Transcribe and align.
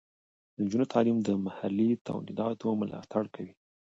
د 0.55 0.57
نجونو 0.63 0.85
تعلیم 0.93 1.17
د 1.23 1.29
محلي 1.45 1.89
تولیداتو 2.07 2.67
ملاتړ 2.81 3.23
کوي. 3.35 3.53